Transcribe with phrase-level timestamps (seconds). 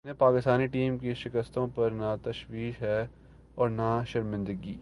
[0.05, 3.01] جنہیں پاکستانی ٹیم کی شکستوں پر نہ تشویش ہے
[3.55, 4.75] اور نہ شرمندگی